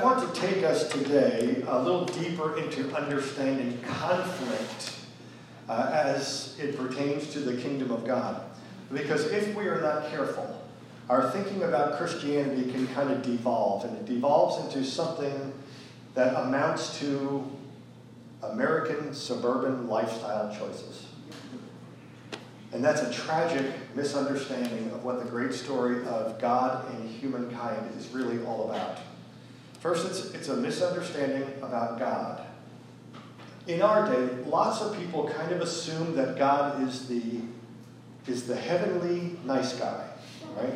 [0.00, 4.94] I want to take us today a little deeper into understanding conflict
[5.68, 8.42] uh, as it pertains to the kingdom of God.
[8.90, 10.64] Because if we are not careful,
[11.10, 15.52] our thinking about Christianity can kind of devolve, and it devolves into something
[16.14, 17.44] that amounts to
[18.42, 21.08] American suburban lifestyle choices.
[22.72, 28.08] And that's a tragic misunderstanding of what the great story of God and humankind is
[28.14, 28.98] really all about.
[29.80, 32.42] First, it's, it's a misunderstanding about God.
[33.66, 37.40] In our day, lots of people kind of assume that God is the,
[38.26, 40.06] is the heavenly nice guy,
[40.54, 40.74] right?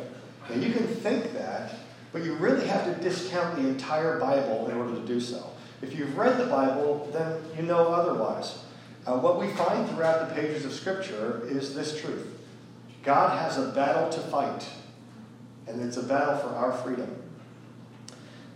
[0.49, 1.75] And you can think that,
[2.11, 5.51] but you really have to discount the entire Bible in order to do so.
[5.83, 8.59] If you've read the Bible, then you know otherwise.
[9.05, 12.27] Uh, what we find throughout the pages of Scripture is this truth
[13.03, 14.67] God has a battle to fight,
[15.67, 17.21] and it's a battle for our freedom.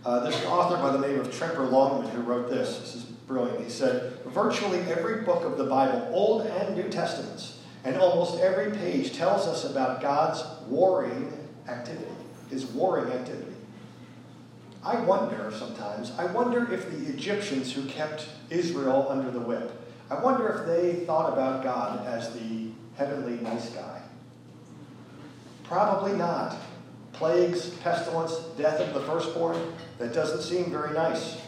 [0.04, 2.78] Uh, there's an author by the name of Tremper Longman who wrote this.
[2.78, 3.62] This is brilliant.
[3.62, 8.72] He said, Virtually every book of the Bible, Old and New Testaments, and almost every
[8.72, 11.32] page tells us about God's warring
[11.68, 12.10] activity,
[12.48, 13.52] his warring activity.
[14.82, 19.70] I wonder sometimes, I wonder if the Egyptians who kept Israel under the whip,
[20.10, 24.00] I wonder if they thought about God as the heavenly nice guy.
[25.64, 26.56] Probably not.
[27.20, 31.40] Plagues, pestilence, death of the firstborn, that doesn't seem very nice.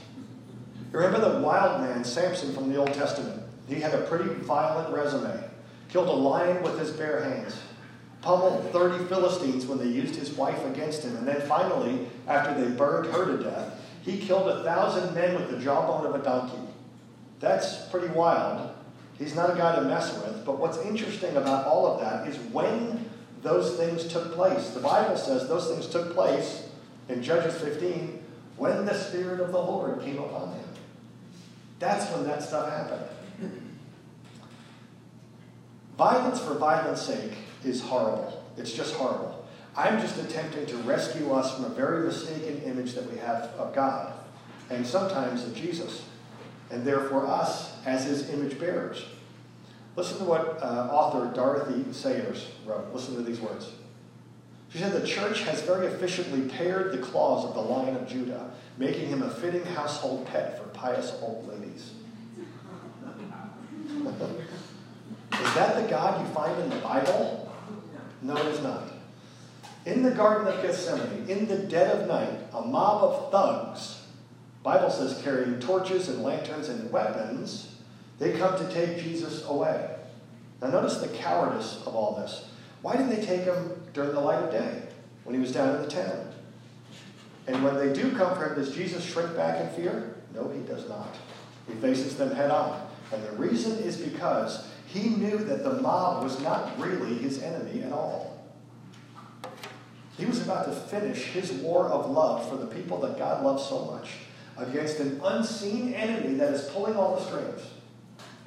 [0.93, 3.43] Remember the wild man, Samson from the Old Testament?
[3.67, 5.43] He had a pretty violent resume.
[5.89, 7.57] Killed a lion with his bare hands
[8.23, 11.17] pummeled 30 Philistines when they used his wife against him.
[11.17, 15.51] And then finally, after they burned her to death, he killed a thousand men with
[15.51, 16.59] the jawbone of a donkey.
[17.41, 18.71] That's pretty wild.
[19.19, 20.45] He's not a guy to mess with.
[20.47, 23.11] But what's interesting about all of that is when
[23.43, 24.71] those things took place.
[24.71, 26.69] The Bible says those things took place
[27.09, 28.23] in Judges 15
[28.57, 30.65] when the Spirit of the Lord came upon him.
[31.79, 33.05] That's when that stuff happened.
[35.99, 37.33] Violence for violence sake
[37.65, 38.45] is horrible.
[38.57, 39.45] It's just horrible.
[39.77, 43.75] I'm just attempting to rescue us from a very mistaken image that we have of
[43.75, 44.13] God
[44.71, 46.05] and sometimes of Jesus,
[46.71, 49.05] and therefore us as his image bearers.
[49.95, 52.93] Listen to what uh, author Dorothy Sayers wrote.
[52.95, 53.73] Listen to these words.
[54.71, 58.51] She said, The church has very efficiently pared the claws of the Lion of Judah,
[58.79, 61.93] making him a fitting household pet for pious old ladies.
[65.33, 67.53] Is that the God you find in the Bible?
[68.23, 68.85] No, it is not.
[69.85, 74.07] In the Garden of Gethsemane, in the dead of night, a mob of thugs,
[74.63, 77.75] Bible says carrying torches and lanterns and weapons,
[78.19, 79.97] they come to take Jesus away.
[80.61, 82.47] Now notice the cowardice of all this.
[82.83, 84.83] Why didn't they take him during the light of day
[85.25, 86.33] when he was down in the town?
[87.47, 90.17] And when they do come for him, does Jesus shrink back in fear?
[90.35, 91.17] No, he does not.
[91.67, 92.89] He faces them head on.
[93.13, 97.83] And the reason is because he knew that the mob was not really his enemy
[97.83, 98.33] at all.
[100.17, 103.67] He was about to finish his war of love for the people that God loves
[103.67, 104.11] so much
[104.57, 107.63] against an unseen enemy that is pulling all the strings.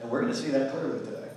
[0.01, 1.29] And we're going to see that clearly today.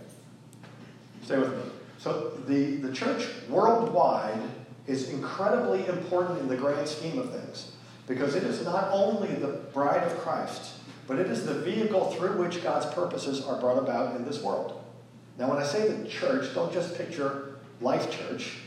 [1.23, 1.71] Stay with me.
[1.99, 4.41] So, the, the church worldwide
[4.87, 7.73] is incredibly important in the grand scheme of things
[8.07, 10.75] because it is not only the bride of Christ,
[11.07, 14.83] but it is the vehicle through which God's purposes are brought about in this world.
[15.39, 18.59] Now, when I say the church, don't just picture Life Church,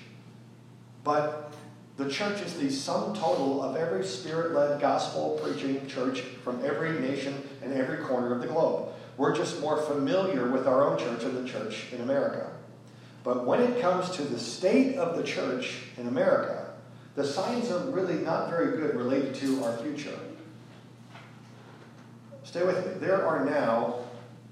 [1.03, 1.53] but
[1.97, 6.99] the church is the sum total of every spirit led gospel preaching church from every
[6.99, 8.89] nation and every corner of the globe.
[9.21, 12.49] We're just more familiar with our own church and the church in America.
[13.23, 16.73] But when it comes to the state of the church in America,
[17.13, 20.17] the signs are really not very good related to our future.
[22.41, 22.93] Stay with me.
[22.93, 23.99] There are now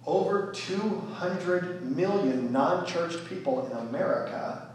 [0.05, 4.69] over 200 million non church people in America,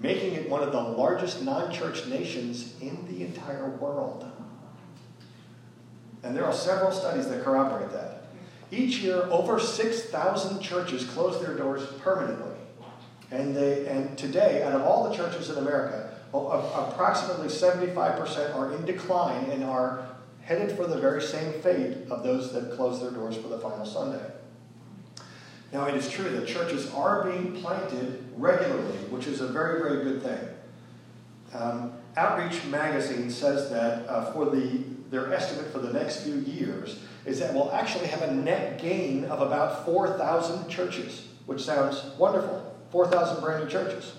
[0.00, 4.26] making it one of the largest non church nations in the entire world.
[6.22, 8.23] And there are several studies that corroborate that.
[8.70, 12.56] Each year, over 6,000 churches close their doors permanently.
[13.30, 18.84] And, they, and today, out of all the churches in America, approximately 75% are in
[18.84, 20.06] decline and are
[20.42, 23.86] headed for the very same fate of those that close their doors for the final
[23.86, 24.24] Sunday.
[25.72, 30.04] Now, it is true that churches are being planted regularly, which is a very, very
[30.04, 30.38] good thing.
[31.52, 37.00] Um, Outreach Magazine says that uh, for the, their estimate for the next few years
[37.26, 42.74] is that we'll actually have a net gain of about 4,000 churches, which sounds wonderful
[42.90, 44.12] 4,000 brand new churches.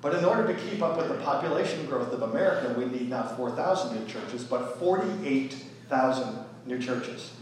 [0.00, 3.36] But in order to keep up with the population growth of America, we need not
[3.36, 5.54] 4,000 new churches, but 48
[5.90, 7.32] thousand new churches.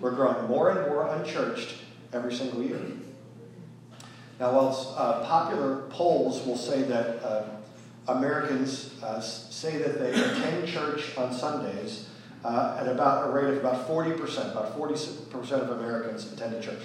[0.00, 1.74] We're growing more and more unchurched
[2.12, 2.80] every single year.
[4.38, 7.44] Now, while uh, popular polls will say that uh,
[8.08, 12.08] Americans uh, say that they attend church on Sundays
[12.46, 16.82] uh, at about a rate of about 40%, about 40% of Americans attend a church.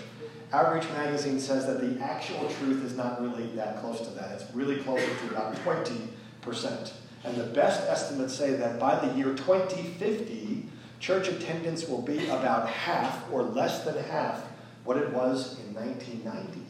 [0.52, 4.32] Outreach Magazine says that the actual truth is not really that close to that.
[4.32, 6.94] It's really closer to about 20%.
[7.24, 10.66] And the best estimates say that by the year 2050,
[11.00, 14.44] church attendance will be about half or less than half
[14.84, 16.62] what it was in 1990.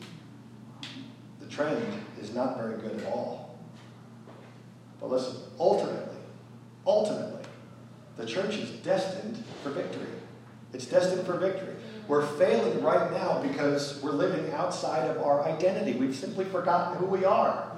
[1.40, 1.82] The trend
[2.20, 3.58] is not very good at all.
[5.00, 6.18] But listen, ultimately,
[6.86, 7.41] ultimately,
[8.18, 10.08] the church is destined for victory.
[10.74, 11.76] It's destined for victory.
[12.08, 15.94] We're failing right now because we're living outside of our identity.
[15.94, 17.72] We've simply forgotten who we are.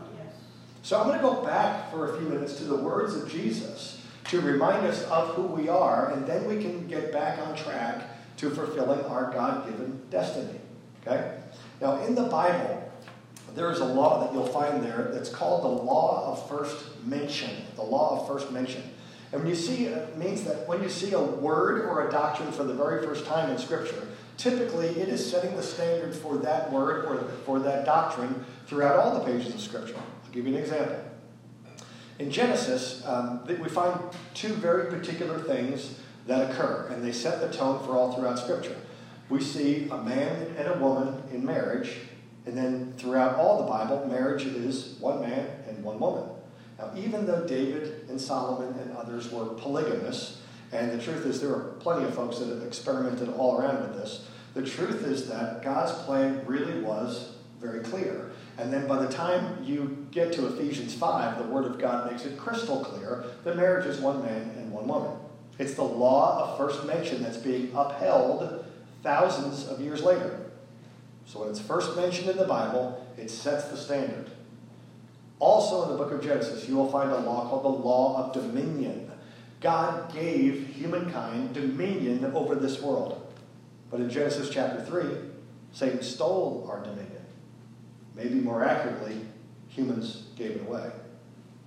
[0.81, 4.01] So I'm going to go back for a few minutes to the words of Jesus
[4.25, 8.03] to remind us of who we are, and then we can get back on track
[8.37, 10.59] to fulfilling our God given destiny.
[11.01, 11.37] Okay?
[11.79, 12.91] Now, in the Bible,
[13.55, 17.51] there is a law that you'll find there that's called the law of first mention.
[17.75, 18.83] The law of first mention.
[19.33, 22.51] And when you see it means that when you see a word or a doctrine
[22.51, 24.07] for the very first time in Scripture,
[24.37, 29.17] typically it is setting the standard for that word or for that doctrine throughout all
[29.17, 29.95] the pages of Scripture.
[29.97, 30.97] I'll give you an example.
[32.19, 33.99] In Genesis, um, we find
[34.35, 38.75] two very particular things that occur, and they set the tone for all throughout Scripture.
[39.29, 41.97] We see a man and a woman in marriage,
[42.45, 46.29] and then throughout all the Bible, marriage is one man and one woman.
[46.77, 50.41] Now, even though David and Solomon and others were polygamous,
[50.71, 53.93] and the truth is there are plenty of folks that have experimented all around with
[53.93, 58.31] this, the truth is that God's plan really was very clear.
[58.57, 62.25] And then by the time you get to Ephesians 5, the Word of God makes
[62.25, 65.17] it crystal clear that marriage is one man and one woman.
[65.57, 68.65] It's the law of first mention that's being upheld
[69.01, 70.39] thousands of years later.
[71.25, 74.29] So when it's first mentioned in the Bible, it sets the standard.
[75.43, 78.31] Also in the book of Genesis, you will find a law called the law of
[78.31, 79.11] dominion.
[79.59, 83.29] God gave humankind dominion over this world.
[83.91, 85.03] But in Genesis chapter 3,
[85.73, 87.25] Satan stole our dominion.
[88.15, 89.17] Maybe more accurately,
[89.67, 90.89] humans gave it away.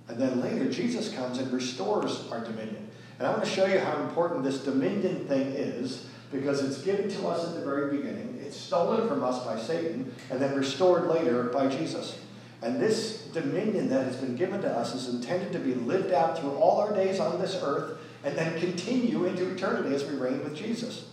[0.07, 2.89] And then later, Jesus comes and restores our dominion.
[3.19, 7.11] And I want to show you how important this dominion thing is because it's given
[7.11, 8.39] to us at the very beginning.
[8.43, 12.19] It's stolen from us by Satan and then restored later by Jesus.
[12.63, 16.39] And this dominion that has been given to us is intended to be lived out
[16.39, 20.43] through all our days on this earth and then continue into eternity as we reign
[20.43, 21.09] with Jesus.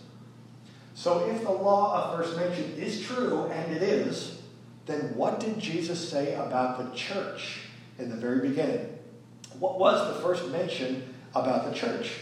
[0.93, 4.41] So, if the law of first mention is true, and it is,
[4.85, 7.63] then what did Jesus say about the church
[7.99, 8.97] in the very beginning?
[9.59, 12.13] What was the first mention about the church?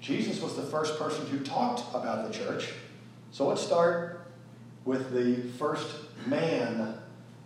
[0.00, 2.68] Jesus was the first person who talked about the church.
[3.30, 4.26] So let's start
[4.84, 5.88] with the first
[6.26, 6.98] man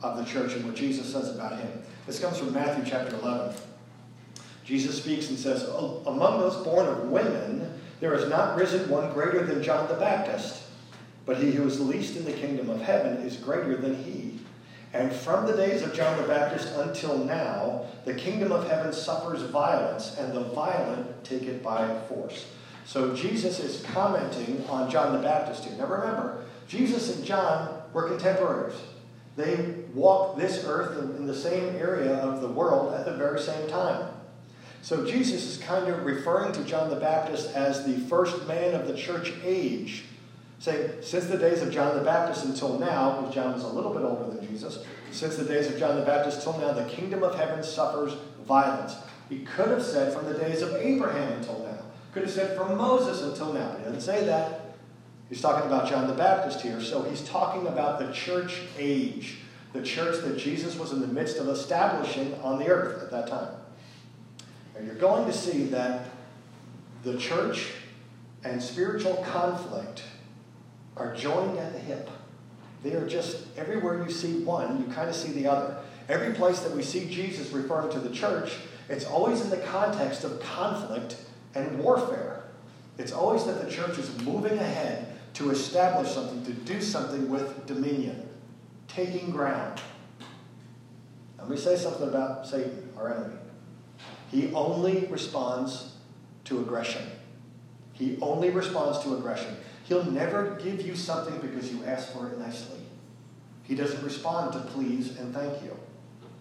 [0.03, 1.83] of the church and what Jesus says about him.
[2.07, 3.55] This comes from Matthew chapter 11.
[4.65, 9.45] Jesus speaks and says, Among those born of women, there has not risen one greater
[9.45, 10.63] than John the Baptist,
[11.27, 14.39] but he who is least in the kingdom of heaven is greater than he.
[14.93, 19.43] And from the days of John the Baptist until now, the kingdom of heaven suffers
[19.43, 22.47] violence, and the violent take it by force.
[22.87, 25.77] So Jesus is commenting on John the Baptist here.
[25.77, 28.77] Now remember, Jesus and John were contemporaries.
[29.39, 33.69] They walked this earth in the same area of the world at the very same
[33.69, 34.11] time.
[34.83, 38.89] So Jesus is kind of referring to John the Baptist as the first man of
[38.89, 40.07] the church age,
[40.59, 43.95] saying, since the days of John the Baptist until now, because John was a little
[43.95, 47.23] bit older than Jesus, since the days of John the Baptist till now, the kingdom
[47.23, 48.15] of heaven suffers
[48.45, 48.97] violence.
[49.29, 51.79] He could have said from the days of Abraham until now.
[52.13, 53.77] Could have said from Moses until now.
[53.79, 54.68] He doesn't say that.
[55.29, 56.81] He's talking about John the Baptist here.
[56.81, 59.39] So he's talking about the church age,
[59.73, 63.29] the church that Jesus was in the midst of establishing on the earth at that
[63.29, 63.55] time.
[64.77, 66.07] And you're going to see that
[67.03, 67.73] the church
[68.45, 70.03] and spiritual conflict
[70.97, 72.09] are joined at the hip.
[72.83, 75.77] They are just, everywhere you see one, you kind of see the other.
[76.09, 78.53] Every place that we see Jesus referring to the church,
[78.89, 81.17] it's always in the context of conflict
[81.55, 82.45] and warfare.
[82.97, 85.08] It's always that the church is moving ahead
[85.39, 88.29] to establish something, to do something with dominion,
[88.89, 89.81] taking ground.
[91.39, 93.37] Let me say something about Satan, our enemy.
[94.33, 95.93] He only responds
[96.47, 97.03] to aggression.
[97.93, 99.57] He only responds to aggression.
[99.85, 102.81] He'll never give you something because you ask for it nicely.
[103.63, 105.79] He doesn't respond to please and thank you.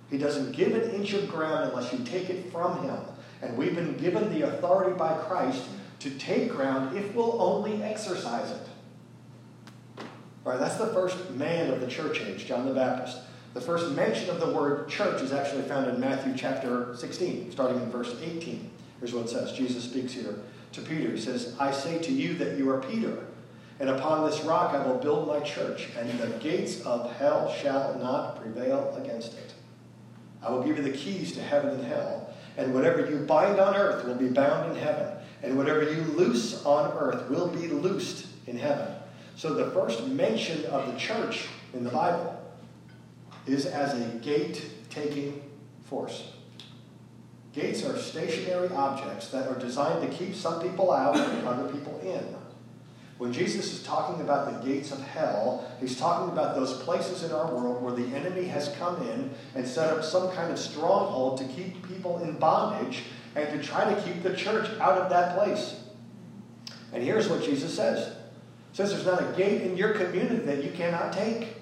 [0.10, 2.98] He doesn't give an inch of ground unless you take it from him.
[3.44, 5.66] And we've been given the authority by Christ
[6.00, 8.67] to take ground if we'll only exercise it.
[10.48, 13.18] All right, that's the first man of the church age, John the Baptist.
[13.54, 17.82] The first mention of the word church is actually found in Matthew chapter 16, starting
[17.82, 18.72] in verse 18.
[19.02, 20.36] Here's what it says Jesus speaks here
[20.72, 21.12] to Peter.
[21.12, 23.26] He says, I say to you that you are Peter,
[23.82, 28.00] and upon this rock I will build my church, and the gates of hell shall
[28.00, 29.54] not prevail against it.
[30.42, 33.76] I will give you the keys to heaven and hell, and whatever you bind on
[33.76, 35.12] earth will be bound in heaven,
[35.44, 38.94] and whatever you loose on earth will be loosed in heaven.
[39.38, 42.42] So the first mention of the church in the Bible
[43.46, 45.44] is as a gate taking
[45.86, 46.32] force.
[47.54, 52.00] Gates are stationary objects that are designed to keep some people out and other people
[52.04, 52.36] in.
[53.20, 57.32] When Jesus is talking about the gates of hell, he's talking about those places in
[57.32, 61.38] our world where the enemy has come in and set up some kind of stronghold
[61.38, 63.04] to keep people in bondage
[63.36, 65.80] and to try to keep the church out of that place.
[66.92, 68.17] And here's what Jesus says.
[68.78, 71.56] Says there's not a gate in your community that you cannot take.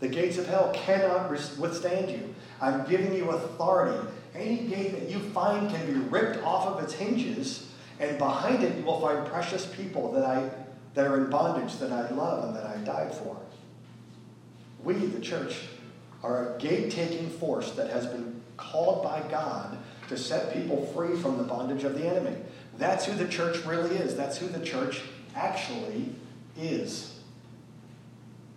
[0.00, 2.34] The gates of hell cannot withstand you.
[2.60, 4.08] I'm giving you authority.
[4.34, 8.76] Any gate that you find can be ripped off of its hinges, and behind it
[8.76, 10.50] you will find precious people that, I,
[10.94, 13.36] that are in bondage that I love and that I died for.
[14.82, 15.54] We, the church,
[16.24, 19.78] are a gate taking force that has been called by God
[20.08, 22.34] to set people free from the bondage of the enemy.
[22.76, 24.16] That's who the church really is.
[24.16, 25.02] That's who the church
[25.36, 26.12] actually
[26.60, 27.18] is.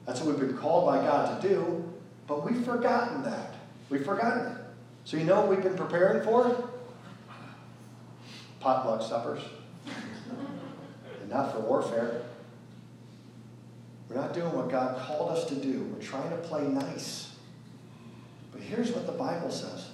[0.06, 1.94] That's what we've been called by God to do,
[2.28, 3.56] but we've forgotten that.
[3.90, 4.58] We've forgotten it.
[5.06, 6.70] So you know what we've been preparing for?
[8.60, 9.42] Potluck suppers.
[11.22, 12.22] and not for warfare.
[14.10, 15.82] We're not doing what God called us to do.
[15.94, 17.36] We're trying to play nice.
[18.52, 19.90] But here's what the Bible says.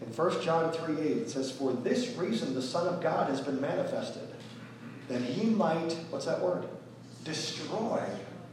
[0.00, 3.40] In 1 John 3 8, it says, For this reason the Son of God has
[3.40, 4.28] been manifested,
[5.08, 6.68] that he might, what's that word?
[7.26, 8.04] Destroy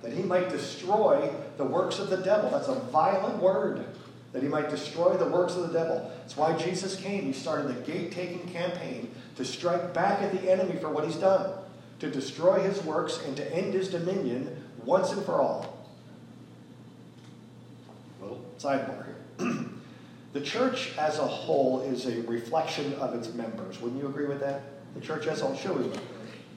[0.02, 2.50] that he might destroy the works of the devil.
[2.50, 3.86] That's a violent word.
[4.32, 6.12] That he might destroy the works of the devil.
[6.18, 7.22] That's why Jesus came.
[7.22, 11.18] He started the gate taking campaign to strike back at the enemy for what he's
[11.18, 11.52] done,
[12.00, 15.78] to destroy his works and to end his dominion once and for all.
[18.22, 19.56] Little sidebar here.
[20.34, 23.80] the church as a whole is a reflection of its members.
[23.80, 24.64] Wouldn't you agree with that?
[24.96, 26.00] The church as a whole, we would.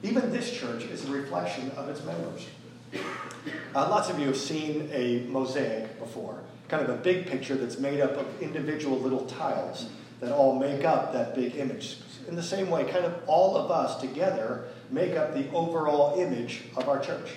[0.03, 2.47] Even this church is a reflection of its members.
[2.93, 7.79] Uh, lots of you have seen a mosaic before, kind of a big picture that's
[7.79, 9.89] made up of individual little tiles
[10.19, 11.97] that all make up that big image.
[12.27, 16.63] In the same way, kind of all of us together make up the overall image
[16.75, 17.31] of our church.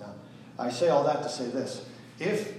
[0.00, 0.14] Now,
[0.58, 1.84] I say all that to say this.
[2.18, 2.54] If,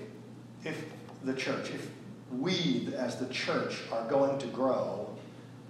[0.64, 0.84] if
[1.24, 1.90] the church, if
[2.32, 5.16] we as the church are going to grow,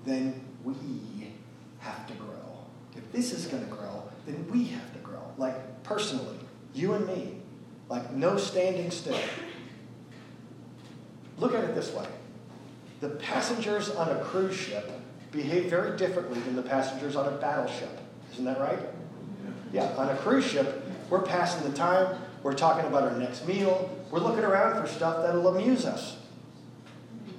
[0.05, 1.31] then we
[1.79, 2.26] have to grow.
[3.11, 6.37] This is going to grow, then we have to grow, like personally
[6.77, 7.33] you and me.
[7.89, 9.17] Like no standing still.
[11.39, 12.05] Look at it this way
[12.99, 14.89] the passengers on a cruise ship
[15.31, 17.95] behave very differently than the passengers on a battleship.
[18.33, 18.79] Isn't that right?
[19.71, 19.83] Yeah.
[19.83, 23.95] yeah, on a cruise ship, we're passing the time, we're talking about our next meal,
[24.09, 26.17] we're looking around for stuff that'll amuse us.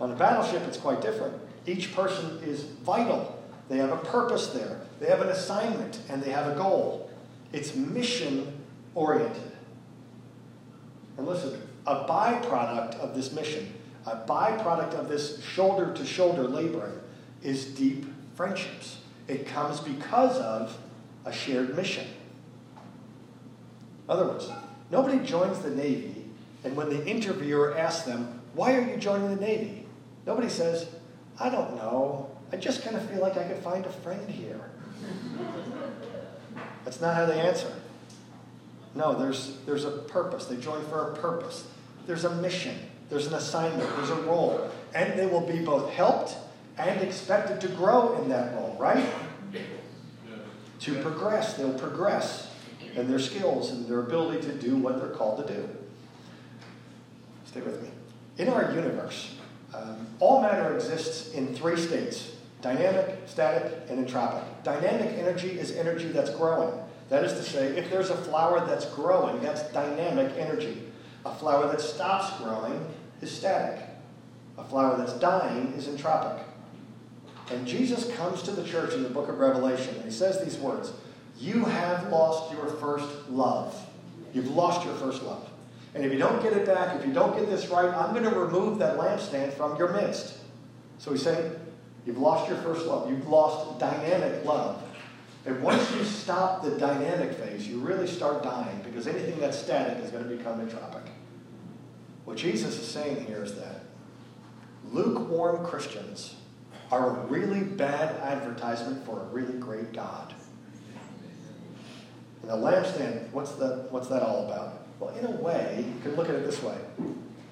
[0.00, 1.34] On a battleship, it's quite different.
[1.66, 3.42] Each person is vital.
[3.68, 7.10] They have a purpose there, they have an assignment, and they have a goal.
[7.52, 8.64] It's mission
[8.94, 9.52] oriented.
[11.16, 13.72] And listen, a byproduct of this mission,
[14.06, 16.98] a byproduct of this shoulder to shoulder laboring,
[17.42, 18.98] is deep friendships.
[19.26, 20.76] It comes because of
[21.24, 22.06] a shared mission.
[24.04, 24.50] In other words,
[24.90, 26.24] nobody joins the Navy,
[26.64, 29.86] and when the interviewer asks them, Why are you joining the Navy?
[30.26, 30.88] Nobody says,
[31.38, 32.30] I don't know.
[32.52, 34.60] I just kind of feel like I could find a friend here.
[36.84, 37.72] That's not how they answer.
[38.94, 40.46] No, there's, there's a purpose.
[40.46, 41.66] They join for a purpose.
[42.06, 42.74] There's a mission.
[43.10, 43.88] There's an assignment.
[43.96, 44.70] There's a role.
[44.94, 46.36] And they will be both helped
[46.78, 49.04] and expected to grow in that role, right?
[50.80, 51.54] To progress.
[51.54, 52.50] They'll progress
[52.94, 55.68] in their skills and their ability to do what they're called to do.
[57.44, 57.90] Stay with me.
[58.38, 59.34] In our universe,
[59.74, 64.44] um, all matter exists in three states dynamic, static, and entropic.
[64.64, 66.72] Dynamic energy is energy that's growing.
[67.08, 70.82] That is to say, if there's a flower that's growing, that's dynamic energy.
[71.24, 72.86] A flower that stops growing
[73.22, 73.84] is static.
[74.58, 76.42] A flower that's dying is entropic.
[77.50, 80.58] And Jesus comes to the church in the book of Revelation, and he says these
[80.58, 80.92] words
[81.38, 83.74] You have lost your first love.
[84.34, 85.48] You've lost your first love.
[85.94, 88.30] And if you don't get it back, if you don't get this right, I'm going
[88.30, 90.36] to remove that lampstand from your midst.
[90.98, 91.52] So he's saying,
[92.08, 93.10] You've lost your first love.
[93.10, 94.82] You've lost dynamic love.
[95.44, 100.02] And once you stop the dynamic phase, you really start dying because anything that's static
[100.02, 101.02] is going to become entropic.
[102.24, 103.82] What Jesus is saying here is that
[104.90, 106.36] lukewarm Christians
[106.90, 110.32] are a really bad advertisement for a really great God.
[112.40, 114.78] And the lampstand, what's, the, what's that all about?
[114.98, 116.78] Well, in a way, you can look at it this way.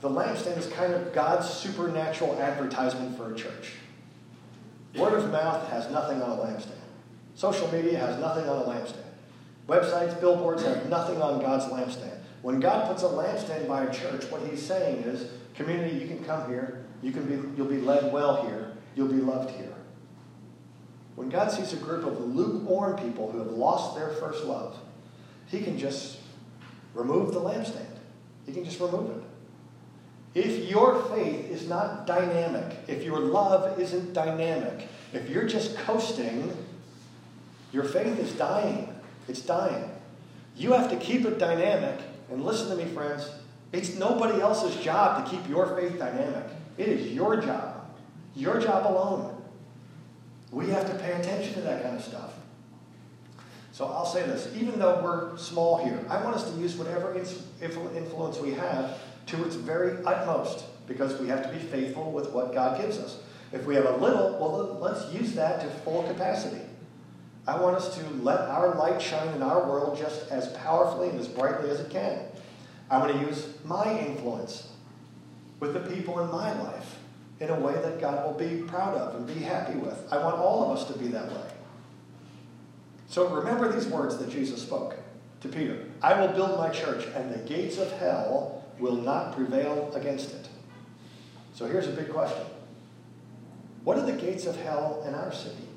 [0.01, 3.73] The lampstand is kind of God's supernatural advertisement for a church.
[4.99, 6.71] Word of mouth has nothing on a lampstand.
[7.35, 9.05] Social media has nothing on a lampstand.
[9.69, 12.17] Websites, billboards have nothing on God's lampstand.
[12.43, 16.25] When God puts a lampstand by a church, what he's saying is, community, you can
[16.25, 19.75] come here, you can be, you'll be led well here, you'll be loved here.
[21.17, 24.77] When God sees a group of lukewarm people who have lost their first love,
[25.47, 26.19] he can just
[26.95, 27.87] remove the lampstand.
[28.47, 29.23] He can just remove it.
[30.37, 36.55] If your faith is not dynamic, if your love isn't dynamic, if you're just coasting,
[37.73, 38.95] your faith is dying.
[39.29, 39.91] It's dying.
[40.55, 41.99] You have to keep it dynamic.
[42.31, 43.31] And listen to me, friends.
[43.73, 46.45] It's nobody else's job to keep your faith dynamic.
[46.77, 47.89] It is your job.
[48.35, 49.43] Your job alone.
[50.51, 52.35] We have to pay attention to that kind of stuff.
[53.73, 57.15] So I'll say this even though we're small here, I want us to use whatever
[57.15, 62.55] influence we have to its very utmost because we have to be faithful with what
[62.55, 63.19] God gives us.
[63.53, 66.63] If we have a little, well, let's use that to full capacity.
[67.47, 71.21] I want us to let our light shine in our world just as powerfully and
[71.21, 72.21] as brightly as it can.
[72.91, 74.69] I want to use my influence
[75.61, 76.99] with the people in my life
[77.41, 80.13] in a way that God will be proud of and be happy with.
[80.13, 81.51] I want all of us to be that way.
[83.09, 84.97] So remember these words that Jesus spoke
[85.41, 89.93] to Peter I will build my church, and the gates of hell will not prevail
[89.95, 90.49] against it.
[91.55, 92.45] So here's a big question
[93.85, 95.69] What are the gates of hell in our city?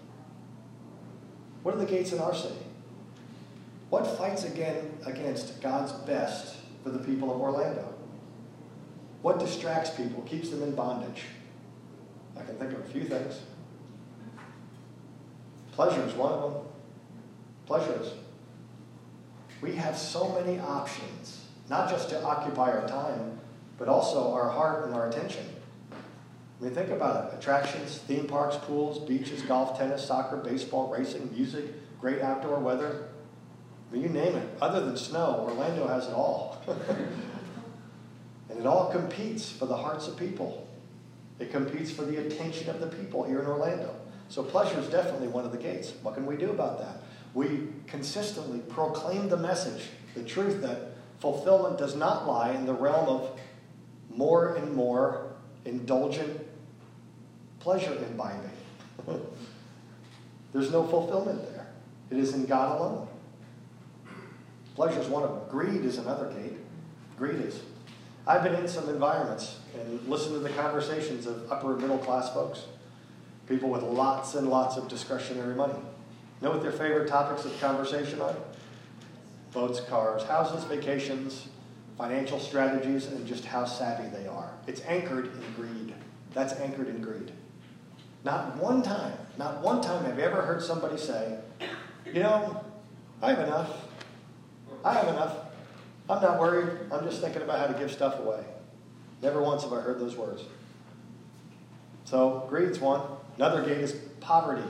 [1.64, 2.56] What are the gates in our city?
[3.90, 7.94] What fights again against God's best for the people of Orlando?
[9.22, 11.24] What distracts people, keeps them in bondage?
[12.38, 13.42] I can think of a few things.
[15.74, 16.64] Pleasure is one of them.
[17.66, 18.14] Pleasures.
[19.62, 21.39] We have so many options,
[21.70, 23.40] not just to occupy our time,
[23.78, 25.46] but also our heart and our attention.
[26.60, 31.32] I mean, think about it attractions, theme parks, pools, beaches, golf, tennis, soccer, baseball, racing,
[31.34, 31.66] music,
[32.02, 33.08] great outdoor weather.
[33.90, 34.50] I mean, you name it.
[34.62, 36.62] Other than snow, Orlando has it all.
[38.50, 40.68] and it all competes for the hearts of people.
[41.40, 43.96] It competes for the attention of the people here in Orlando.
[44.28, 45.94] So pleasure is definitely one of the gates.
[46.04, 47.02] What can we do about that?
[47.34, 53.08] We consistently proclaim the message, the truth that fulfillment does not lie in the realm
[53.08, 53.40] of
[54.10, 55.34] more and more
[55.66, 56.46] indulgent
[57.60, 58.50] pleasure imbibing.
[60.54, 61.68] There's no fulfillment there.
[62.10, 63.08] It is in God alone.
[64.76, 65.42] Pleasure is one of them.
[65.50, 66.54] Greed is another gate.
[67.18, 67.62] Greed is.
[68.26, 72.66] I've been in some environments and listened to the conversations of upper middle class folks,
[73.48, 75.74] people with lots and lots of discretionary money.
[76.42, 78.36] Know what their favorite topics of conversation are?
[79.52, 81.48] Boats, cars, houses, vacations,
[81.98, 84.52] financial strategies, and just how savvy they are.
[84.68, 85.94] It's anchored in greed.
[86.34, 87.32] That's anchored in greed.
[88.24, 91.40] Not one time, not one time have you ever heard somebody say,
[92.06, 92.64] you know,
[93.22, 93.86] I have enough.
[94.84, 95.36] I have enough.
[96.10, 96.78] I'm not worried.
[96.92, 98.44] I'm just thinking about how to give stuff away.
[99.22, 100.44] Never once have I heard those words.
[102.06, 103.02] So, greed's one.
[103.36, 104.68] Another gate is poverty.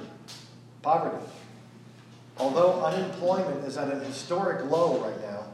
[0.81, 1.23] Poverty.
[2.39, 5.45] Although unemployment is at an historic low right now,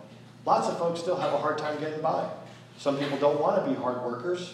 [0.45, 2.29] lots of folks still have a hard time getting by.
[2.77, 4.53] Some people don't want to be hard workers.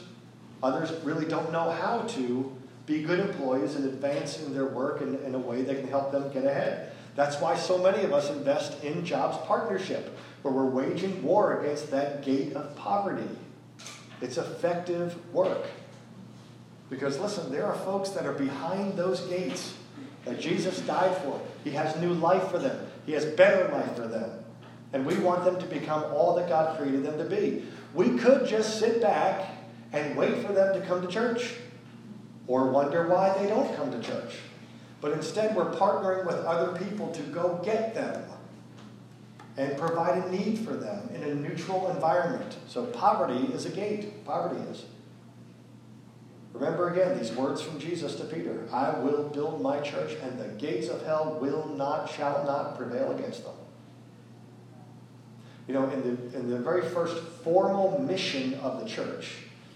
[0.63, 5.15] Others really don't know how to be good employees and advance in their work in,
[5.23, 6.91] in a way that can help them get ahead.
[7.15, 11.91] That's why so many of us invest in jobs partnership, where we're waging war against
[11.91, 13.27] that gate of poverty.
[14.21, 15.65] It's effective work.
[16.89, 19.73] Because listen, there are folks that are behind those gates
[20.25, 21.41] that Jesus died for.
[21.63, 24.29] He has new life for them, He has better life for them.
[24.93, 27.63] And we want them to become all that God created them to be.
[27.93, 29.49] We could just sit back
[29.93, 31.55] and wait for them to come to church
[32.47, 34.35] or wonder why they don't come to church.
[34.99, 38.23] But instead, we're partnering with other people to go get them
[39.57, 42.55] and provide a need for them in a neutral environment.
[42.67, 44.23] So, poverty is a gate.
[44.25, 44.85] Poverty is.
[46.53, 50.49] Remember again these words from Jesus to Peter I will build my church, and the
[50.57, 53.53] gates of hell will not, shall not prevail against them.
[55.67, 59.35] You know, in the, in the very first formal mission of the church,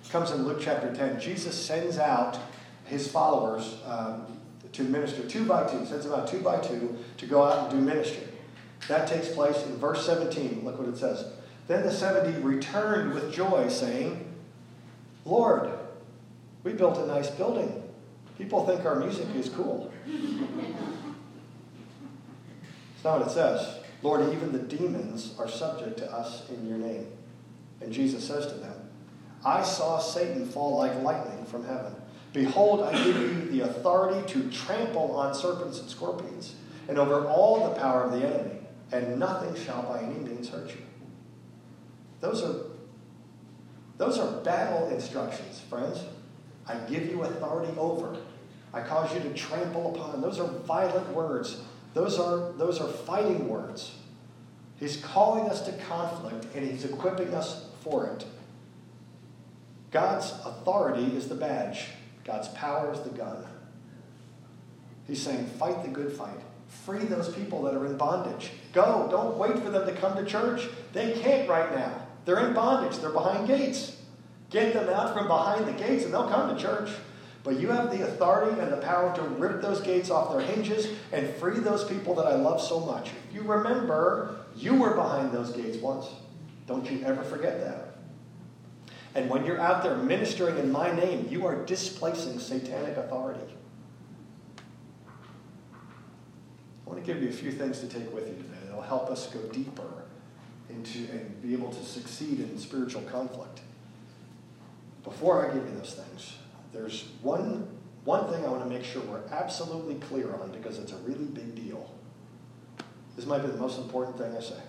[0.10, 1.20] comes in Luke chapter 10.
[1.20, 2.38] Jesus sends out
[2.86, 4.26] his followers um,
[4.72, 7.80] to minister, two by two, sends them out two by two to go out and
[7.80, 8.24] do ministry.
[8.88, 10.64] That takes place in verse 17.
[10.64, 11.34] Look what it says.
[11.68, 14.32] Then the 70 returned with joy, saying,
[15.26, 15.72] Lord,
[16.66, 17.84] we built a nice building.
[18.38, 19.94] People think our music is cool.
[20.06, 20.24] It's
[23.04, 23.78] not what it says.
[24.02, 27.08] Lord, even the demons are subject to us in your name.
[27.82, 28.74] And Jesus says to them,
[29.46, 31.96] I saw Satan fall like lightning from heaven.
[32.34, 36.56] Behold, I give you the authority to trample on serpents and scorpions,
[36.90, 38.60] and over all the power of the enemy,
[38.92, 40.82] and nothing shall by any means hurt you.
[42.22, 42.56] Those are,
[43.98, 46.04] those are battle instructions, friends.
[46.68, 48.18] I give you authority over.
[48.74, 50.22] I cause you to trample upon.
[50.22, 51.62] Those are violent words.
[51.94, 53.96] Those are, those are fighting words.
[54.78, 58.26] He's calling us to conflict and he's equipping us for it.
[59.92, 61.86] God's authority is the badge,
[62.26, 63.46] God's power is the gun.
[65.08, 66.40] He's saying, fight the good fight.
[66.68, 68.52] Free those people that are in bondage.
[68.74, 69.08] Go.
[69.10, 70.68] Don't wait for them to come to church.
[70.94, 72.08] They can't right now.
[72.26, 74.02] They're in bondage, they're behind gates.
[74.50, 76.90] Get them out from behind the gates and they'll come to church.
[77.44, 80.88] But you have the authority and the power to rip those gates off their hinges
[81.12, 83.12] and free those people that I love so much.
[83.30, 86.08] If you remember, you were behind those gates once.
[86.66, 87.98] Don't you ever forget that.
[89.14, 93.54] And when you're out there ministering in my name, you are displacing satanic authority.
[96.86, 99.10] I want to give you a few things to take with you today that'll help
[99.10, 100.04] us go deeper
[100.70, 103.62] into and be able to succeed in spiritual conflict.
[105.06, 106.34] Before I give you those things,
[106.74, 107.68] there's one,
[108.04, 111.26] one thing I want to make sure we're absolutely clear on because it's a really
[111.26, 111.90] big deal.
[113.16, 114.60] This might be the most important thing I say.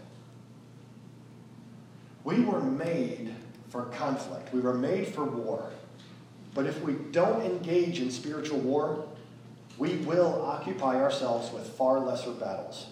[2.23, 3.35] We were made
[3.71, 5.71] for conflict, we were made for war.
[6.55, 9.07] But if we don't engage in spiritual war,
[9.79, 12.87] we will occupy ourselves with far lesser battles.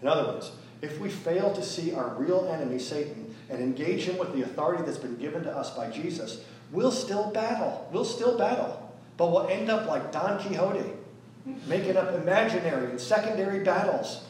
[0.00, 4.18] In other words, if we fail to see our real enemy, Satan, and engage him
[4.18, 7.88] with the authority that's been given to us by Jesus, we'll still battle.
[7.92, 8.78] We'll still battle.
[9.16, 10.90] But we'll end up like Don Quixote,
[11.66, 14.24] making up imaginary and secondary battles.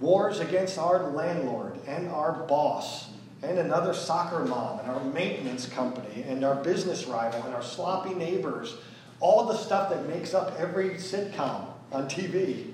[0.00, 3.08] Wars against our landlord and our boss
[3.42, 8.14] and another soccer mom and our maintenance company and our business rival and our sloppy
[8.14, 8.76] neighbors.
[9.20, 12.72] All the stuff that makes up every sitcom on TV.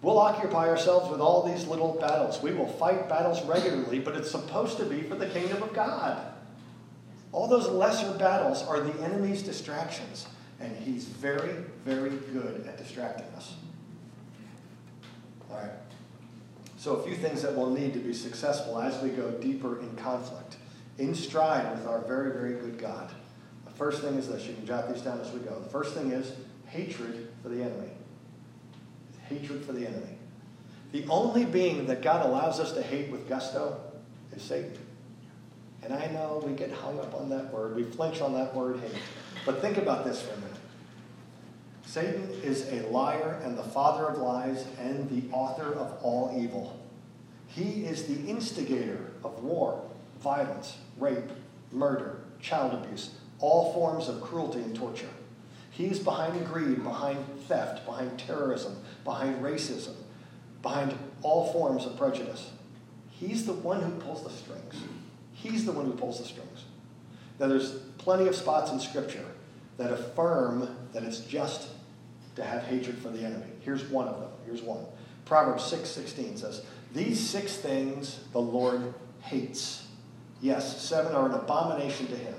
[0.00, 2.40] We'll occupy ourselves with all these little battles.
[2.40, 6.34] We will fight battles regularly, but it's supposed to be for the kingdom of God.
[7.32, 10.26] All those lesser battles are the enemy's distractions,
[10.60, 13.54] and he's very, very good at distracting us.
[15.50, 15.70] All right.
[16.78, 19.94] So, a few things that we'll need to be successful as we go deeper in
[19.96, 20.56] conflict,
[20.98, 23.10] in stride with our very, very good God.
[23.64, 25.58] The first thing is this you can jot these down as we go.
[25.58, 26.32] The first thing is
[26.66, 27.90] hatred for the enemy.
[29.28, 30.18] Hatred for the enemy.
[30.92, 33.78] The only being that God allows us to hate with gusto
[34.34, 34.78] is Satan.
[35.88, 38.78] And I know we get hung up on that word, we flinch on that word
[38.80, 38.92] hate.
[39.46, 40.52] But think about this for a minute.
[41.86, 46.78] Satan is a liar and the father of lies and the author of all evil.
[47.46, 49.82] He is the instigator of war,
[50.20, 51.30] violence, rape,
[51.72, 55.08] murder, child abuse, all forms of cruelty and torture.
[55.70, 59.94] He is behind greed, behind theft, behind terrorism, behind racism,
[60.60, 62.50] behind all forms of prejudice.
[63.08, 64.74] He's the one who pulls the strings.
[65.42, 66.64] He's the one who pulls the strings.
[67.38, 69.24] Now, there's plenty of spots in Scripture
[69.76, 71.68] that affirm that it's just
[72.34, 73.46] to have hatred for the enemy.
[73.60, 74.30] Here's one of them.
[74.44, 74.84] Here's one.
[75.24, 79.86] Proverbs 6 16 says, These six things the Lord hates.
[80.40, 82.34] Yes, seven are an abomination to him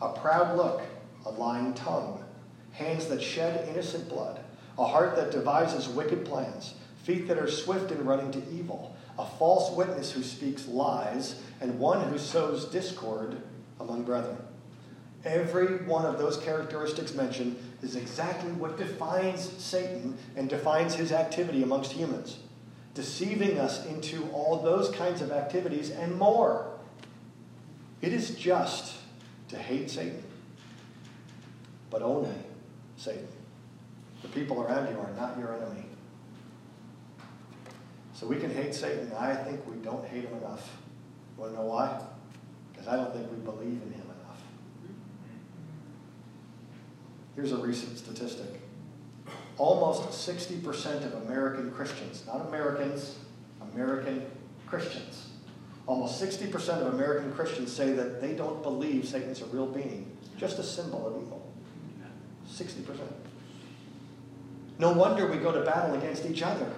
[0.00, 0.80] a proud look,
[1.26, 2.24] a lying tongue,
[2.72, 4.40] hands that shed innocent blood,
[4.78, 9.26] a heart that devises wicked plans, feet that are swift in running to evil, a
[9.38, 13.36] false witness who speaks lies, and one who sows discord
[13.78, 14.38] among brethren.
[15.26, 21.62] Every one of those characteristics mentioned is exactly what defines Satan and defines his activity
[21.62, 22.38] amongst humans,
[22.94, 26.78] deceiving us into all those kinds of activities and more.
[28.00, 28.96] It is just
[29.48, 30.22] to hate Satan,
[31.90, 32.34] but only
[32.96, 33.28] Satan.
[34.22, 35.89] The people around you are not your enemy.
[38.20, 39.10] So we can hate Satan.
[39.18, 40.76] I think we don't hate him enough.
[41.38, 42.02] Want to know why?
[42.70, 44.42] Because I don't think we believe in him enough.
[47.34, 48.60] Here's a recent statistic.
[49.56, 53.16] Almost 60% of American Christians, not Americans,
[53.72, 54.26] American
[54.66, 55.28] Christians,
[55.86, 56.52] almost 60%
[56.86, 61.06] of American Christians say that they don't believe Satan's a real being, just a symbol
[61.06, 61.50] of evil.
[62.52, 62.98] 60%.
[64.78, 66.70] No wonder we go to battle against each other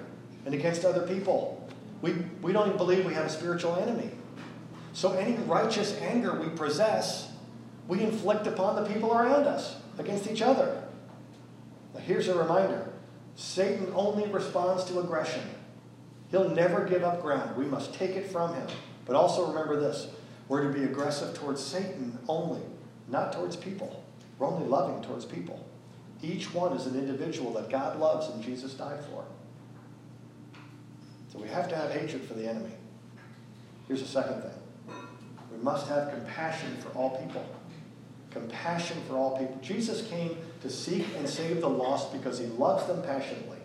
[0.45, 1.69] and against other people.
[2.01, 4.11] We, we don't even believe we have a spiritual enemy.
[4.93, 7.31] So any righteous anger we possess,
[7.89, 10.83] we inflict upon the people around us, against each other.
[11.95, 12.93] Now here's a reminder
[13.37, 15.43] Satan only responds to aggression.
[16.31, 17.57] He'll never give up ground.
[17.57, 18.67] We must take it from him.
[19.07, 20.09] But also remember this
[20.49, 22.61] we're to be aggressive towards Satan only,
[23.09, 24.05] not towards people.
[24.39, 25.65] We're only loving towards people.
[26.23, 29.25] Each one is an individual that God loves and Jesus died for.
[31.33, 32.73] So we have to have hatred for the enemy.
[33.89, 34.53] Here's the second thing
[35.51, 37.45] we must have compassion for all people.
[38.31, 39.59] Compassion for all people.
[39.63, 43.59] Jesus came to seek and save the lost because he loves them passionately.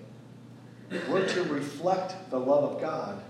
[1.09, 3.21] We're to reflect the love of God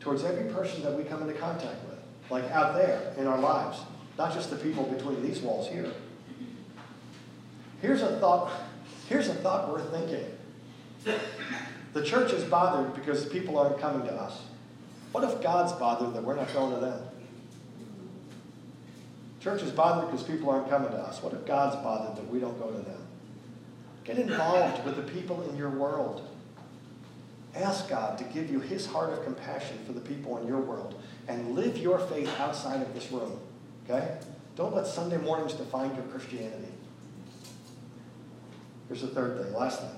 [0.00, 1.98] towards every person that we come into contact with,
[2.30, 3.78] like out there in our lives,
[4.16, 5.92] not just the people between these walls here.
[7.82, 8.50] Here's a thought,
[9.08, 10.24] here's a thought worth thinking.
[11.92, 14.40] The church is bothered because people aren't coming to us.
[15.12, 17.02] What if God's bothered that we're not going to them?
[19.40, 21.22] Church is bothered because people aren't coming to us.
[21.22, 23.02] What if God's bothered that we don't go to them?
[24.04, 26.28] Get involved with the people in your world.
[27.54, 31.00] Ask God to give you his heart of compassion for the people in your world
[31.28, 33.38] and live your faith outside of this room.
[33.84, 34.16] Okay?
[34.56, 36.68] Don't let Sunday mornings define your Christianity.
[38.88, 39.90] Here's the third thing, last thing.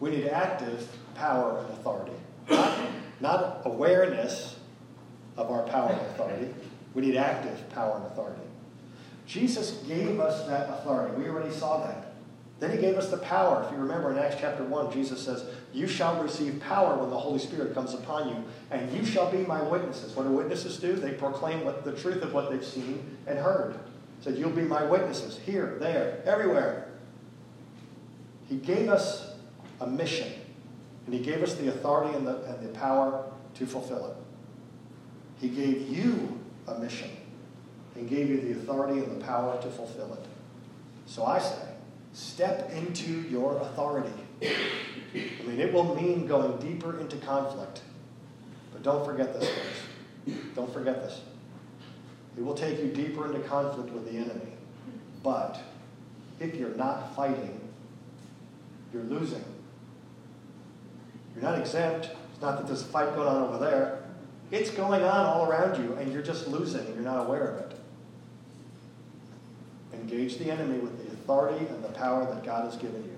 [0.00, 2.12] We need active power and authority.
[2.48, 2.78] Not,
[3.20, 4.56] not awareness
[5.36, 6.54] of our power and authority.
[6.94, 8.42] We need active power and authority.
[9.26, 11.14] Jesus gave us that authority.
[11.16, 12.08] We already saw that.
[12.60, 13.62] Then he gave us the power.
[13.64, 17.18] If you remember in Acts chapter 1, Jesus says, You shall receive power when the
[17.18, 20.16] Holy Spirit comes upon you, and you shall be my witnesses.
[20.16, 20.94] What do witnesses do?
[20.94, 23.74] They proclaim what, the truth of what they've seen and heard.
[24.18, 26.88] He said, You'll be my witnesses here, there, everywhere.
[28.48, 29.27] He gave us
[29.80, 30.32] a mission,
[31.06, 34.16] and he gave us the authority and the, and the power to fulfill it.
[35.40, 37.10] He gave you a mission
[37.94, 40.26] and gave you the authority and the power to fulfill it.
[41.06, 41.68] So I say,
[42.12, 44.12] Step into your authority.
[44.42, 47.82] I mean, it will mean going deeper into conflict.
[48.72, 50.36] But don't forget this, folks.
[50.54, 51.20] Don't forget this.
[52.36, 54.52] It will take you deeper into conflict with the enemy.
[55.22, 55.60] But
[56.40, 57.60] if you're not fighting,
[58.92, 59.44] you're losing.
[61.40, 62.10] You're not exempt.
[62.32, 64.02] It's not that there's a fight going on over there.
[64.50, 67.58] It's going on all around you, and you're just losing, and you're not aware of
[67.58, 67.78] it.
[69.92, 73.16] Engage the enemy with the authority and the power that God has given you.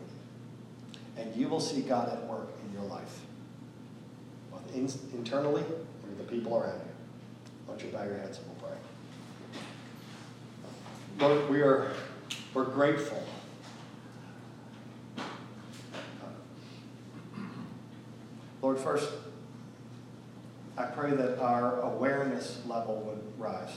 [1.17, 3.21] And you will see God at work in your life,
[4.53, 6.93] both in, internally and with the people around you.
[7.65, 8.77] Why don't you bow your heads and we'll pray.
[11.27, 11.93] Lord, we are
[12.53, 13.23] we're grateful.
[18.63, 19.11] Lord, first,
[20.77, 23.77] I pray that our awareness level would rise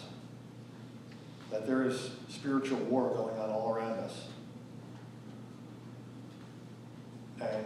[1.54, 4.26] that there is spiritual war going on all around us.
[7.40, 7.66] And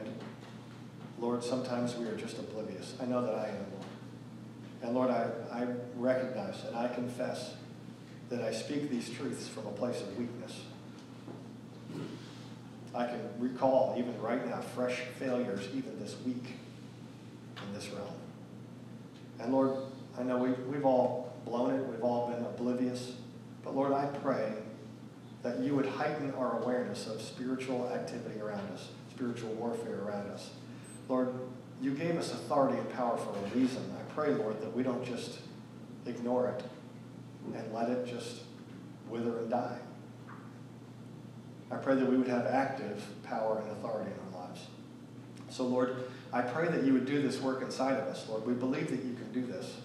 [1.20, 2.96] Lord, sometimes we are just oblivious.
[3.02, 3.86] I know that I am, Lord.
[4.82, 7.54] And Lord, I, I recognize and I confess
[8.30, 10.60] that I speak these truths from a place of weakness.
[12.94, 16.56] I can recall, even right now, fresh failures, even this week
[17.78, 18.08] this realm.
[19.40, 19.78] And Lord,
[20.18, 23.14] I know we, we've all blown it, we've all been oblivious.
[23.64, 24.54] But Lord, I pray
[25.44, 30.50] that you would heighten our awareness of spiritual activity around us, spiritual warfare around us.
[31.08, 31.30] Lord,
[31.82, 33.84] you gave us authority and power for a reason.
[33.98, 35.40] I pray, Lord, that we don't just
[36.06, 36.64] ignore it
[37.56, 38.42] and let it just
[39.10, 39.78] wither and die.
[41.70, 44.62] I pray that we would have active power and authority in our lives.
[45.50, 45.96] So, Lord,
[46.34, 48.46] I pray that you would do this work inside of us, Lord.
[48.46, 49.78] We believe that you can do this.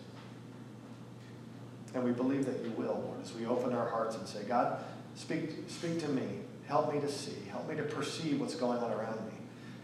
[1.95, 4.83] And we believe that you will, Lord, as we open our hearts and say, God,
[5.15, 6.41] speak, speak to me.
[6.67, 7.37] Help me to see.
[7.51, 9.33] Help me to perceive what's going on around me.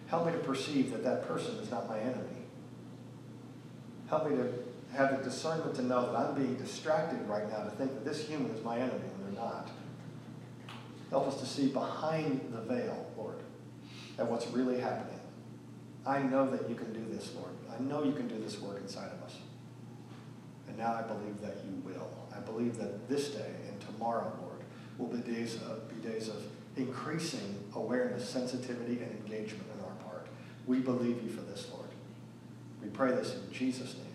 [0.09, 2.47] Help me to perceive that that person is not my enemy.
[4.09, 4.53] Help me to
[4.95, 8.27] have the discernment to know that I'm being distracted right now to think that this
[8.27, 9.71] human is my enemy when they're not.
[11.11, 13.37] Help us to see behind the veil, Lord,
[14.19, 15.18] at what's really happening.
[16.09, 17.51] I know that you can do this, Lord.
[17.71, 19.37] I know you can do this work inside of us.
[20.67, 22.09] And now I believe that you will.
[22.35, 24.63] I believe that this day and tomorrow, Lord,
[24.97, 26.43] will be days of, be days of
[26.79, 30.29] increasing awareness, sensitivity, and engagement on our part.
[30.67, 31.89] We believe you for this, Lord.
[32.83, 34.08] We pray this in Jesus' name.